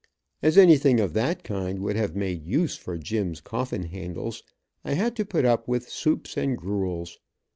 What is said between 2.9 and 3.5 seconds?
Jim's